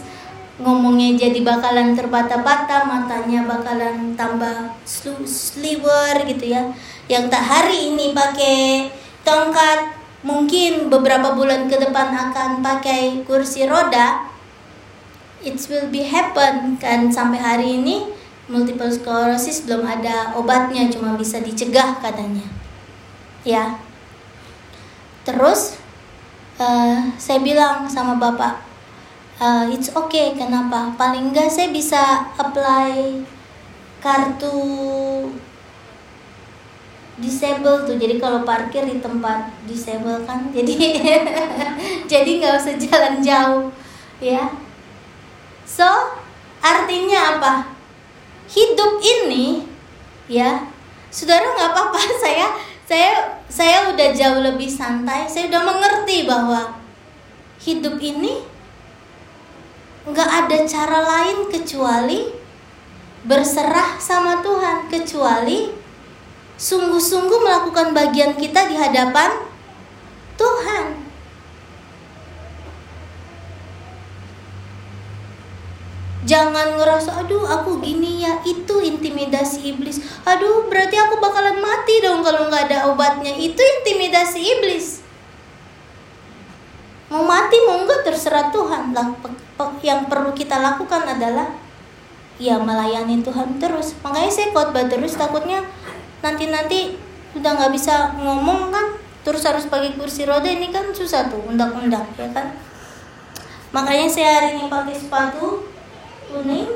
[0.56, 6.72] ngomongnya jadi bakalan terbata-bata, matanya bakalan tambah sliver gitu ya.
[7.12, 8.88] Yang tak hari ini pakai
[9.20, 14.28] tongkat, mungkin beberapa bulan ke depan akan pakai kursi roda.
[15.40, 18.12] It will be happen kan sampai hari ini
[18.50, 22.44] multiple sclerosis belum ada obatnya, cuma bisa dicegah katanya.
[23.46, 23.80] Ya.
[25.24, 25.80] Terus
[26.60, 28.60] uh, saya bilang sama bapak,
[29.40, 33.24] uh, it's okay kenapa paling enggak saya bisa apply
[34.04, 34.60] kartu
[37.20, 37.96] disable tuh.
[38.00, 40.74] Jadi kalau parkir di tempat disable kan jadi
[42.10, 43.64] jadi nggak usah jalan jauh
[44.18, 44.50] ya.
[45.68, 45.86] So
[46.64, 47.52] artinya apa?
[48.50, 49.62] Hidup ini
[50.26, 50.66] ya
[51.12, 52.00] saudara nggak apa-apa.
[52.24, 52.46] Saya
[52.90, 55.30] saya saya udah jauh lebih santai.
[55.30, 56.74] Saya udah mengerti bahwa
[57.62, 58.42] hidup ini
[60.10, 62.32] nggak ada cara lain kecuali
[63.22, 65.79] berserah sama Tuhan kecuali
[66.60, 69.32] sungguh-sungguh melakukan bagian kita di hadapan
[70.36, 71.00] Tuhan.
[76.28, 80.04] Jangan ngerasa, aduh aku gini ya, itu intimidasi iblis.
[80.28, 83.32] Aduh berarti aku bakalan mati dong kalau nggak ada obatnya.
[83.32, 85.00] Itu intimidasi iblis
[87.10, 88.94] mau mati mau enggak terserah Tuhan
[89.82, 91.50] yang perlu kita lakukan adalah
[92.38, 95.66] ya melayani Tuhan terus makanya saya khotbah terus takutnya
[96.20, 96.80] nanti nanti
[97.36, 102.04] udah nggak bisa ngomong kan terus harus pakai kursi roda ini kan susah tuh undang-undang
[102.16, 102.56] ya kan
[103.70, 105.68] makanya saya hari ini pakai sepatu
[106.32, 106.68] kuning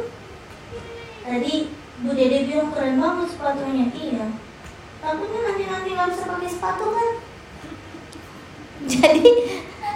[1.25, 1.73] tadi
[2.05, 4.27] Bu Dede bilang keren banget sepatunya iya
[5.01, 7.11] takutnya nanti nanti nggak bisa pakai sepatu kan
[8.93, 9.23] jadi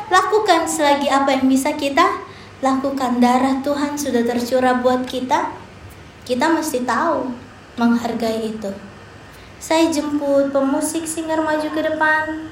[0.09, 2.24] Lakukan selagi apa yang bisa kita
[2.64, 3.20] lakukan.
[3.20, 5.53] Darah Tuhan sudah tercurah buat kita.
[6.24, 7.28] Kita mesti tahu
[7.76, 8.72] menghargai itu.
[9.59, 12.46] Saya jemput pemusik singer maju ke depan.